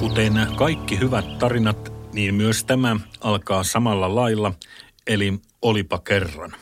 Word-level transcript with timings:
Kuten 0.00 0.46
kaikki 0.56 0.98
hyvät 1.00 1.38
tarinat, 1.38 1.92
niin 2.12 2.34
myös 2.34 2.64
tämä 2.64 2.96
alkaa 3.20 3.64
samalla 3.64 4.14
lailla, 4.14 4.52
eli 5.06 5.34
olipa 5.62 5.98
kerran. 5.98 6.52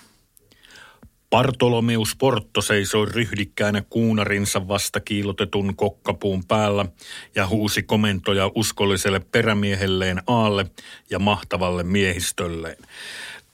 Bartolomeus 1.30 2.16
Porto 2.16 2.62
seisoi 2.62 3.06
ryhdikkäänä 3.06 3.82
kuunarinsa 3.90 4.68
vasta 4.68 5.00
kiilotetun 5.00 5.76
kokkapuun 5.76 6.44
päällä 6.44 6.86
ja 7.34 7.46
huusi 7.46 7.82
komentoja 7.82 8.50
uskolliselle 8.54 9.20
perämiehelleen 9.20 10.22
Aalle 10.26 10.66
ja 11.10 11.18
mahtavalle 11.18 11.82
miehistölleen. 11.82 12.76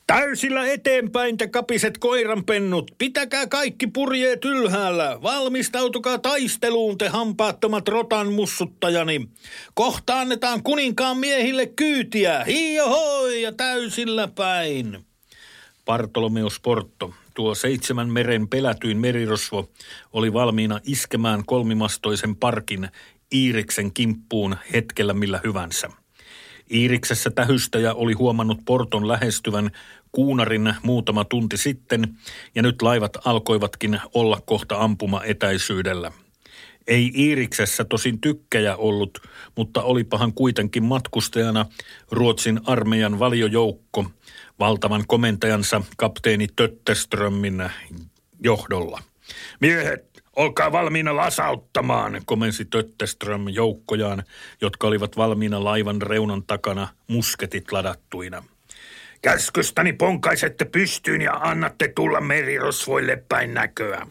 Täysillä 0.06 0.66
eteenpäin 0.66 1.36
te 1.36 1.48
kapiset 1.48 1.98
koiranpennut. 1.98 2.90
Pitäkää 2.98 3.46
kaikki 3.46 3.86
purjeet 3.86 4.44
ylhäällä. 4.44 5.18
Valmistautukaa 5.22 6.18
taisteluun 6.18 6.98
te 6.98 7.08
hampaattomat 7.08 7.88
rotan 7.88 8.32
mussuttajani. 8.32 9.28
Kohta 9.74 10.20
annetaan 10.20 10.62
kuninkaan 10.62 11.16
miehille 11.16 11.66
kyytiä. 11.66 12.44
Hiijohoi 12.44 13.42
ja 13.42 13.52
täysillä 13.52 14.28
päin. 14.28 14.98
Bartolomeus 15.84 16.60
Porto, 16.60 17.14
tuo 17.34 17.54
seitsemän 17.54 18.08
meren 18.08 18.48
pelätyin 18.48 18.98
merirosvo, 18.98 19.68
oli 20.12 20.32
valmiina 20.32 20.80
iskemään 20.84 21.42
kolmimastoisen 21.46 22.36
parkin 22.36 22.88
Iiriksen 23.34 23.92
kimppuun 23.92 24.56
hetkellä 24.72 25.14
millä 25.14 25.40
hyvänsä– 25.44 25.90
Iiriksessä 26.70 27.30
tähystäjä 27.30 27.94
oli 27.94 28.12
huomannut 28.12 28.58
Porton 28.64 29.08
lähestyvän 29.08 29.70
kuunarin 30.12 30.74
muutama 30.82 31.24
tunti 31.24 31.56
sitten, 31.56 32.16
ja 32.54 32.62
nyt 32.62 32.82
laivat 32.82 33.26
alkoivatkin 33.26 34.00
olla 34.14 34.40
kohta 34.46 34.78
ampuma 34.78 35.22
etäisyydellä. 35.24 36.12
Ei 36.86 37.12
Iiriksessä 37.14 37.84
tosin 37.84 38.20
tykkäjä 38.20 38.76
ollut, 38.76 39.18
mutta 39.56 39.82
olipahan 39.82 40.32
kuitenkin 40.32 40.84
matkustajana 40.84 41.66
Ruotsin 42.10 42.60
armeijan 42.66 43.18
valiojoukko 43.18 44.10
valtavan 44.58 45.04
komentajansa 45.06 45.82
kapteeni 45.96 46.46
Tötteströmmin 46.56 47.62
johdolla. 48.40 49.02
Miehet, 49.60 50.11
Olkaa 50.36 50.72
valmiina 50.72 51.16
lasauttamaan, 51.16 52.20
komensi 52.24 52.64
Tötteström 52.64 53.48
joukkojaan, 53.48 54.22
jotka 54.60 54.86
olivat 54.86 55.16
valmiina 55.16 55.64
laivan 55.64 56.02
reunan 56.02 56.42
takana 56.42 56.88
musketit 57.08 57.72
ladattuina. 57.72 58.44
Käskystäni 59.22 59.92
ponkaisette 59.92 60.64
pystyyn 60.64 61.20
ja 61.20 61.32
annatte 61.32 61.92
tulla 61.94 62.20
merirosvoille 62.20 63.24
päin 63.28 63.54
näköä. 63.54 64.06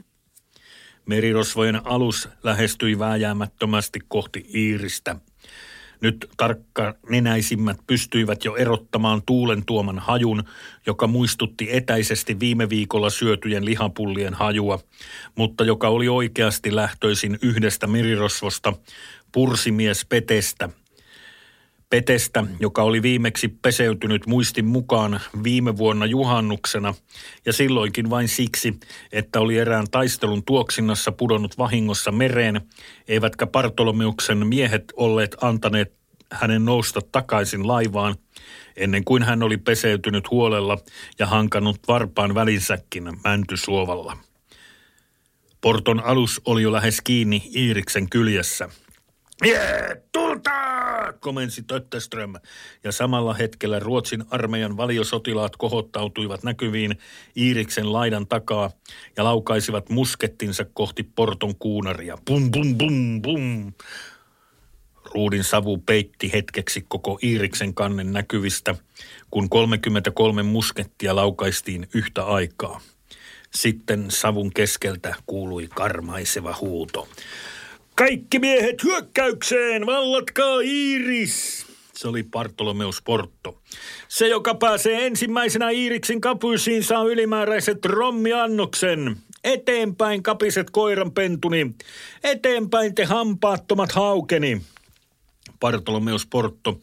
Merirosvojen 1.05 1.86
alus 1.86 2.30
lähestyi 2.44 3.00
vääjäämättömästi 3.00 4.00
kohti 4.08 4.45
Iiristä– 4.53 5.16
nyt 6.02 6.30
tarkka 6.38 6.95
nenäisimmät 7.09 7.77
pystyivät 7.88 8.45
jo 8.45 8.55
erottamaan 8.55 9.21
tuulen 9.25 9.66
tuoman 9.66 9.99
hajun, 9.99 10.44
joka 10.85 11.07
muistutti 11.07 11.67
etäisesti 11.71 12.39
viime 12.39 12.69
viikolla 12.69 13.09
syötyjen 13.09 13.66
lihapullien 13.66 14.33
hajua, 14.33 14.79
mutta 15.35 15.63
joka 15.63 15.88
oli 15.88 16.07
oikeasti 16.07 16.75
lähtöisin 16.75 17.39
yhdestä 17.41 17.88
merirosvosta, 17.88 18.73
pursimies 19.31 20.05
Petestä– 20.05 20.69
Petestä, 21.92 22.44
joka 22.59 22.84
oli 22.84 23.02
viimeksi 23.02 23.47
peseytynyt 23.47 24.28
muistin 24.28 24.66
mukaan 24.66 25.20
viime 25.44 25.78
vuonna 25.78 26.06
juhannuksena. 26.06 26.94
Ja 27.45 27.53
silloinkin 27.53 28.09
vain 28.09 28.28
siksi, 28.28 28.79
että 29.12 29.40
oli 29.40 29.57
erään 29.57 29.88
taistelun 29.91 30.44
tuoksinnassa 30.44 31.12
pudonnut 31.12 31.57
vahingossa 31.57 32.12
mereen, 32.12 32.62
eivätkä 33.07 33.47
Partolomeuksen 33.47 34.47
miehet 34.47 34.94
olleet 34.96 35.35
antaneet 35.41 35.94
hänen 36.31 36.66
nousta 36.66 37.01
takaisin 37.12 37.68
laivaan, 37.68 38.16
ennen 38.78 39.03
kuin 39.03 39.24
hän 39.24 39.44
oli 39.44 39.57
peseytynyt 39.57 40.31
huolella 40.31 40.78
ja 41.19 41.25
hankannut 41.25 41.80
varpaan 41.88 42.35
välinsäkin 42.35 43.19
mäntysuovalla. 43.24 44.18
Porton 45.62 46.03
alus 46.03 46.41
oli 46.46 46.62
jo 46.62 46.72
lähes 46.72 47.01
kiinni 47.01 47.44
Iiriksen 47.56 48.09
kyljessä– 48.09 48.69
Tulta! 50.12 50.52
komensi 51.19 51.63
Tötteström, 51.63 52.34
ja 52.84 52.91
samalla 52.91 53.34
hetkellä 53.34 53.79
Ruotsin 53.79 54.24
armeijan 54.29 54.78
valiosotilaat 54.78 55.56
kohottautuivat 55.56 56.44
näkyviin 56.44 56.97
Iiriksen 57.35 57.94
laidan 57.94 58.28
takaa 58.28 58.72
ja 59.18 59.24
laukaisivat 59.24 59.90
muskettinsa 59.90 60.66
kohti 60.74 61.03
porton 61.03 61.56
kuunaria. 61.56 62.18
Bum, 62.25 62.51
bum, 62.51 62.78
bum, 62.78 63.22
bum. 63.22 63.74
Ruudin 65.13 65.44
savu 65.44 65.78
peitti 65.78 66.34
hetkeksi 66.34 66.85
koko 66.88 67.19
Iiriksen 67.24 67.74
kannen 67.74 68.13
näkyvistä, 68.13 68.75
kun 69.31 69.50
33 69.50 70.44
muskettia 70.44 71.16
laukaistiin 71.16 71.88
yhtä 71.94 72.24
aikaa. 72.24 72.81
Sitten 73.53 74.12
savun 74.12 74.53
keskeltä 74.53 75.16
kuului 75.25 75.68
karmaiseva 75.68 76.56
huuto. 76.62 77.07
Kaikki 78.01 78.39
miehet 78.39 78.84
hyökkäykseen, 78.84 79.85
vallatkaa 79.85 80.59
Iiris! 80.59 81.66
Se 81.94 82.07
oli 82.07 82.23
Bartolomeus 82.23 83.01
Porto. 83.01 83.62
Se, 84.07 84.28
joka 84.28 84.56
pääsee 84.56 85.06
ensimmäisenä 85.06 85.69
Iiriksin 85.69 86.22
kapuisiin, 86.22 86.84
saa 86.84 87.03
ylimääräiset 87.03 87.85
rommiannoksen. 87.85 89.16
Eteenpäin 89.44 90.23
kapiset 90.23 90.69
koiranpentuni. 90.69 91.72
Eteenpäin 92.23 92.95
te 92.95 93.06
hampaattomat 93.06 93.91
haukeni. 93.91 94.62
Bartolomeus 95.61 96.25
Porto 96.25 96.79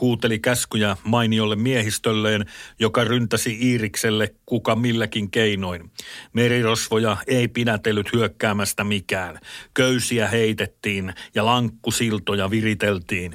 huuteli 0.00 0.38
käskyjä 0.38 0.96
mainiolle 1.04 1.56
miehistölleen, 1.56 2.44
joka 2.78 3.04
ryntäsi 3.04 3.58
Iirikselle 3.62 4.34
kuka 4.46 4.76
milläkin 4.76 5.30
keinoin. 5.30 5.90
Merirosvoja 6.32 7.16
ei 7.26 7.48
pidätellyt 7.48 8.12
hyökkäämästä 8.12 8.84
mikään. 8.84 9.38
Köysiä 9.74 10.28
heitettiin 10.28 11.14
ja 11.34 11.44
lankkusiltoja 11.44 12.50
viriteltiin. 12.50 13.34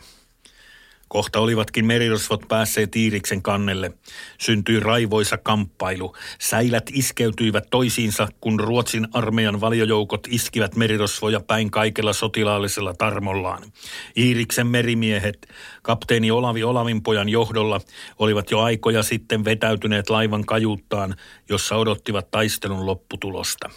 Kohta 1.07 1.39
olivatkin 1.39 1.85
merirosvot 1.85 2.47
päässeet 2.47 2.95
Iiriksen 2.95 3.41
kannelle. 3.41 3.91
Syntyi 4.37 4.79
raivoisa 4.79 5.37
kamppailu. 5.37 6.15
Säilät 6.39 6.83
iskeytyivät 6.93 7.63
toisiinsa, 7.69 8.27
kun 8.41 8.59
Ruotsin 8.59 9.07
armeijan 9.13 9.61
valiojoukot 9.61 10.27
iskivät 10.29 10.75
merirosvoja 10.75 11.39
päin 11.39 11.71
kaikella 11.71 12.13
sotilaallisella 12.13 12.93
tarmollaan. 12.93 13.63
Iiriksen 14.17 14.67
merimiehet, 14.67 15.47
kapteeni 15.81 16.31
Olavi 16.31 16.63
Olavinpojan 16.63 17.29
johdolla, 17.29 17.81
olivat 18.19 18.51
jo 18.51 18.59
aikoja 18.59 19.03
sitten 19.03 19.45
vetäytyneet 19.45 20.09
laivan 20.09 20.45
kajuuttaan, 20.45 21.15
jossa 21.49 21.75
odottivat 21.75 22.31
taistelun 22.31 22.85
lopputulosta. 22.85 23.69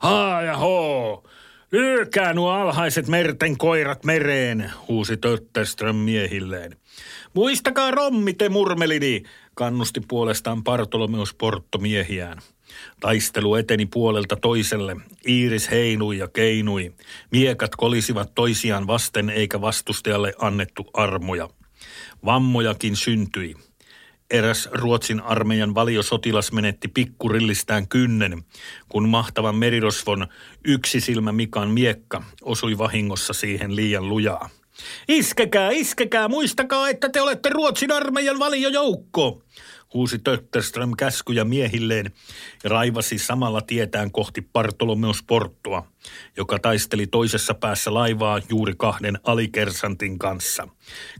Haa 0.00 0.42
ja 0.42 0.56
hoo! 0.56 1.24
Lyökää 1.72 2.32
nuo 2.32 2.50
alhaiset 2.50 3.08
merten 3.08 3.58
koirat 3.58 4.04
mereen, 4.04 4.72
huusi 4.88 5.16
Tötterström 5.16 5.96
miehilleen. 5.96 6.76
Muistakaa 7.34 7.90
rommi 7.90 8.34
te 8.34 8.48
murmelini, 8.48 9.22
kannusti 9.54 10.00
puolestaan 10.08 10.64
Bartolomeus 10.64 11.34
Porto 11.34 11.78
miehiään. 11.78 12.38
Taistelu 13.00 13.54
eteni 13.54 13.86
puolelta 13.86 14.36
toiselle. 14.36 14.96
Iiris 15.28 15.70
heinui 15.70 16.18
ja 16.18 16.28
keinui. 16.28 16.92
Miekat 17.30 17.76
kolisivat 17.76 18.34
toisiaan 18.34 18.86
vasten 18.86 19.30
eikä 19.30 19.60
vastustajalle 19.60 20.34
annettu 20.38 20.90
armoja. 20.92 21.48
Vammojakin 22.24 22.96
syntyi 22.96 23.54
eräs 24.30 24.68
Ruotsin 24.72 25.20
armeijan 25.20 25.74
valiosotilas 25.74 26.52
menetti 26.52 26.88
pikkurillistään 26.88 27.88
kynnen, 27.88 28.42
kun 28.88 29.08
mahtavan 29.08 29.56
merirosvon 29.56 30.26
yksi 30.64 31.00
silmä 31.00 31.32
Mikan 31.32 31.70
miekka 31.70 32.22
osui 32.42 32.78
vahingossa 32.78 33.32
siihen 33.32 33.76
liian 33.76 34.08
lujaa. 34.08 34.48
Iskekää, 35.08 35.70
iskekää, 35.70 36.28
muistakaa, 36.28 36.88
että 36.88 37.08
te 37.08 37.20
olette 37.20 37.48
Ruotsin 37.48 37.92
armeijan 37.92 38.38
valiojoukko, 38.38 39.42
huusi 39.94 40.18
Tötterström 40.18 40.92
käskyjä 40.98 41.44
miehilleen 41.44 42.10
ja 42.64 42.70
raivasi 42.70 43.18
samalla 43.18 43.60
tietään 43.60 44.12
kohti 44.12 44.48
Bartolomeus 44.52 45.22
Porttua, 45.22 45.86
joka 46.36 46.58
taisteli 46.58 47.06
toisessa 47.06 47.54
päässä 47.54 47.94
laivaa 47.94 48.40
juuri 48.48 48.74
kahden 48.78 49.18
alikersantin 49.24 50.18
kanssa. 50.18 50.68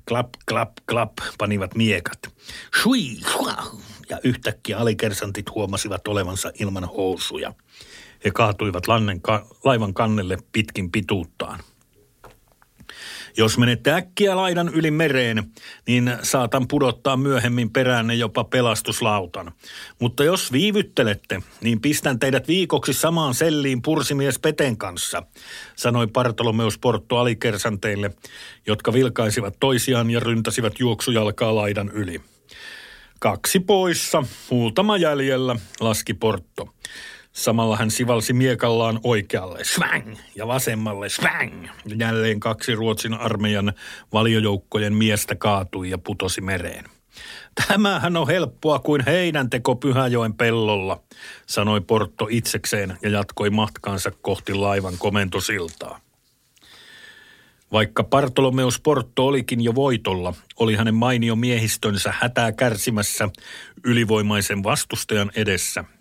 Klap, 0.09 0.29
klap, 0.49 0.73
klap 0.89 1.13
panivat 1.39 1.75
miekat. 1.75 2.19
Shui, 2.83 3.17
ja 4.11 4.19
yhtäkkiä 4.25 4.79
alikersantit 4.79 5.51
huomasivat 5.55 6.09
olevansa 6.09 6.53
ilman 6.61 6.85
housuja. 6.85 7.55
He 8.25 8.31
kaatuivat 8.31 8.89
lannen 8.89 9.21
ka- 9.21 9.47
laivan 9.65 9.95
kannelle 9.95 10.39
pitkin 10.53 10.91
pituuttaan. 10.91 11.61
Jos 13.37 13.59
menette 13.59 13.93
äkkiä 13.93 14.37
laidan 14.37 14.69
yli 14.69 14.91
mereen, 14.91 15.45
niin 15.87 16.17
saatan 16.23 16.69
pudottaa 16.69 17.17
myöhemmin 17.17 17.71
peräänne 17.71 18.15
jopa 18.15 18.45
pelastuslautan. 18.45 19.53
Mutta 19.99 20.25
jos 20.25 20.53
viivyttelette, 20.53 21.43
niin 21.61 21.81
pistän 21.81 22.19
teidät 22.19 22.49
viikoksi 22.49 22.93
samaan 22.93 23.35
selliin 23.35 23.83
pursimies 23.83 24.39
Peten 24.39 24.77
kanssa, 24.77 25.23
sanoi 25.77 26.07
Bartolomeus 26.07 26.79
Porto 26.79 27.17
alikersanteille, 27.17 28.11
jotka 28.67 28.93
vilkaisivat 28.93 29.55
toisiaan 29.61 30.11
ja 30.11 30.21
ryntäsivät 30.21 30.81
juoksujalkaa 30.81 31.55
laidan 31.55 31.89
yli. 31.89 32.21
Kaksi 33.19 33.61
poissa, 33.61 34.25
muutama 34.51 34.97
jäljellä, 34.97 35.57
laski 35.81 36.15
Porto. 36.15 36.69
Samalla 37.41 37.77
hän 37.77 37.91
sivalsi 37.91 38.33
miekallaan 38.33 39.01
oikealle, 39.05 39.65
svang, 39.65 40.17
ja 40.37 40.47
vasemmalle, 40.47 41.09
svang. 41.09 41.67
Ja 41.85 41.97
jälleen 41.99 42.41
kaksi 42.41 42.75
Ruotsin 42.75 43.15
armeijan 43.15 43.73
valiojoukkojen 44.13 44.95
miestä 44.95 45.35
kaatui 45.35 45.91
ja 45.91 45.99
putosi 45.99 46.41
mereen. 46.41 46.85
Tämähän 47.69 48.17
on 48.17 48.27
helppoa 48.27 48.79
kuin 48.79 49.03
heinänteko 49.07 49.77
Pyhäjoen 49.77 50.35
pellolla, 50.35 51.03
sanoi 51.47 51.81
Porto 51.81 52.27
itsekseen 52.31 52.99
ja 53.03 53.11
jatkoi 53.11 53.51
matkaansa 53.51 54.11
kohti 54.11 54.55
laivan 54.55 54.95
komentosiltaa. 54.99 56.01
Vaikka 57.73 58.05
Bartolomeus 58.05 58.81
Porto 58.81 59.27
olikin 59.27 59.61
jo 59.61 59.75
voitolla, 59.75 60.35
oli 60.57 60.77
hänen 60.77 60.95
mainio 60.95 61.37
miehistönsä 61.37 62.15
hätää 62.19 62.53
kärsimässä 62.53 63.29
ylivoimaisen 63.85 64.63
vastustajan 64.63 65.31
edessä– 65.37 65.85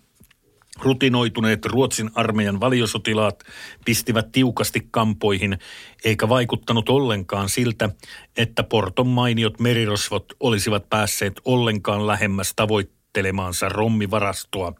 Rutinoituneet 0.82 1.66
Ruotsin 1.66 2.10
armeijan 2.14 2.60
valiosotilaat 2.60 3.44
pistivät 3.84 4.32
tiukasti 4.32 4.88
kampoihin, 4.90 5.58
eikä 6.04 6.28
vaikuttanut 6.28 6.88
ollenkaan 6.88 7.48
siltä, 7.48 7.90
että 8.36 8.62
Porton 8.62 9.06
mainiot 9.06 9.60
merirosvot 9.60 10.32
olisivat 10.40 10.88
päässeet 10.90 11.40
ollenkaan 11.44 12.06
lähemmäs 12.06 12.52
tavoittelemaansa 12.56 13.68
rommivarastoa, 13.68 14.72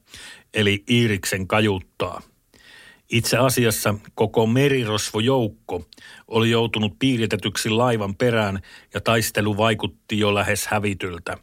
eli 0.55 0.85
Iiriksen 0.91 1.47
kajuttaa. 1.47 2.23
Itse 3.11 3.37
asiassa 3.37 3.95
koko 4.15 4.47
merirosvojoukko 4.47 5.85
oli 6.29 6.51
joutunut 6.51 6.93
piiritetyksi 6.99 7.71
laivan 7.71 8.15
perään 8.15 8.61
ja 8.95 9.01
taistelu 9.01 9.57
vaikutti 9.57 10.19
jo 10.19 10.35
lähes 10.35 10.67
hävityltä. 10.67 11.37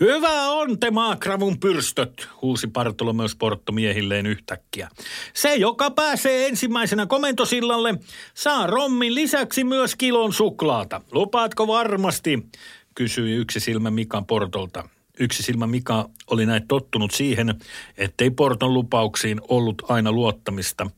Hyvä 0.00 0.50
on 0.50 0.80
te 0.80 0.90
maakravun 0.90 1.60
pyrstöt, 1.60 2.28
huusi 2.42 2.66
Bartolomeus 2.66 3.36
Porto 3.36 3.72
miehilleen 3.72 4.26
yhtäkkiä. 4.26 4.88
Se, 5.34 5.54
joka 5.54 5.90
pääsee 5.90 6.46
ensimmäisenä 6.46 7.06
komentosillalle, 7.06 7.94
saa 8.34 8.66
rommin 8.66 9.14
lisäksi 9.14 9.64
myös 9.64 9.96
kilon 9.96 10.32
suklaata. 10.32 11.00
Lupaatko 11.12 11.66
varmasti? 11.66 12.46
kysyi 12.94 13.36
yksi 13.36 13.60
silmä 13.60 13.90
Mikan 13.90 14.26
Portolta. 14.26 14.88
Yksi 15.22 15.42
silmä 15.42 15.66
Mika 15.66 16.08
oli 16.30 16.46
näin 16.46 16.68
tottunut 16.68 17.10
siihen, 17.10 17.54
ettei 17.98 18.30
Porton 18.30 18.74
lupauksiin 18.74 19.40
ollut 19.48 19.82
aina 19.88 20.12
luottamista, 20.12 20.90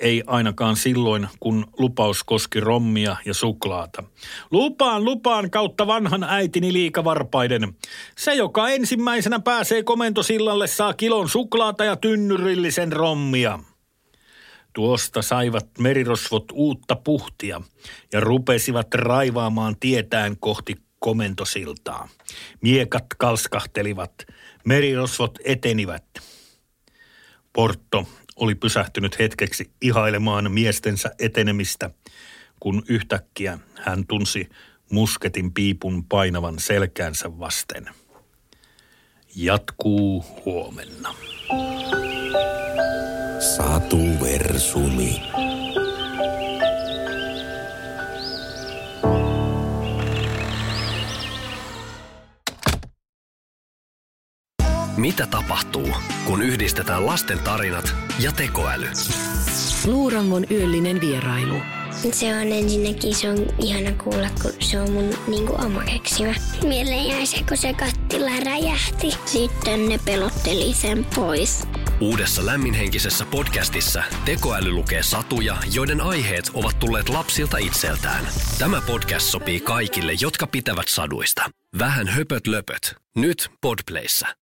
ei 0.00 0.22
ainakaan 0.26 0.76
silloin, 0.76 1.28
kun 1.40 1.66
lupaus 1.78 2.24
koski 2.24 2.60
rommia 2.60 3.16
ja 3.24 3.34
suklaata. 3.34 4.02
Lupaan, 4.50 5.04
lupaan 5.04 5.50
kautta 5.50 5.86
vanhan 5.86 6.24
äitini 6.24 6.72
liikavarpaiden. 6.72 7.76
Se, 8.18 8.34
joka 8.34 8.68
ensimmäisenä 8.68 9.40
pääsee 9.40 9.82
komentosillalle, 9.82 10.66
saa 10.66 10.94
kilon 10.94 11.28
suklaata 11.28 11.84
ja 11.84 11.96
tynnyrillisen 11.96 12.92
rommia. 12.92 13.58
Tuosta 14.72 15.22
saivat 15.22 15.66
merirosvot 15.78 16.44
uutta 16.52 16.96
puhtia 16.96 17.60
ja 18.12 18.20
rupesivat 18.20 18.94
raivaamaan 18.94 19.76
tietään 19.80 20.36
kohti 20.40 20.85
komentosiltaa. 20.98 22.08
Miekat 22.60 23.06
kalskahtelivat, 23.18 24.12
merirosvot 24.64 25.38
etenivät. 25.44 26.04
Porto 27.52 28.08
oli 28.36 28.54
pysähtynyt 28.54 29.18
hetkeksi 29.18 29.70
ihailemaan 29.82 30.52
miestensä 30.52 31.10
etenemistä, 31.18 31.90
kun 32.60 32.82
yhtäkkiä 32.88 33.58
hän 33.74 34.06
tunsi 34.06 34.48
musketin 34.90 35.52
piipun 35.54 36.04
painavan 36.04 36.58
selkäänsä 36.58 37.38
vasten. 37.38 37.88
Jatkuu 39.36 40.24
huomenna. 40.44 41.14
Satu 43.40 43.98
Versumi. 44.22 45.22
Mitä 54.96 55.26
tapahtuu, 55.26 55.88
kun 56.24 56.42
yhdistetään 56.42 57.06
lasten 57.06 57.38
tarinat 57.38 57.94
ja 58.20 58.32
tekoäly? 58.32 58.88
Luurangon 59.86 60.46
yöllinen 60.50 61.00
vierailu. 61.00 61.56
Se 62.12 62.36
on 62.36 62.52
ensinnäkin, 62.52 63.14
se 63.14 63.30
on 63.30 63.38
ihana 63.58 63.92
kuulla, 63.92 64.28
kun 64.42 64.52
se 64.60 64.80
on 64.80 64.90
mun 64.90 65.10
niinku 65.28 65.54
oma 65.64 65.82
keksimä. 65.84 66.34
Mieleen 66.62 67.08
jäi 67.08 67.26
se, 67.26 67.44
kun 67.48 67.56
se 67.56 67.72
kattila 67.74 68.30
räjähti. 68.44 69.18
Sitten 69.24 69.88
ne 69.88 69.98
pelotteli 70.04 70.74
sen 70.74 71.06
pois. 71.14 71.68
Uudessa 72.00 72.46
lämminhenkisessä 72.46 73.24
podcastissa 73.24 74.02
tekoäly 74.24 74.70
lukee 74.72 75.02
satuja, 75.02 75.56
joiden 75.72 76.00
aiheet 76.00 76.50
ovat 76.54 76.78
tulleet 76.78 77.08
lapsilta 77.08 77.58
itseltään. 77.58 78.28
Tämä 78.58 78.80
podcast 78.80 79.26
sopii 79.26 79.60
kaikille, 79.60 80.12
jotka 80.20 80.46
pitävät 80.46 80.88
saduista. 80.88 81.50
Vähän 81.78 82.08
höpöt 82.08 82.46
löpöt. 82.46 82.96
Nyt 83.16 83.50
Podplayssä. 83.60 84.26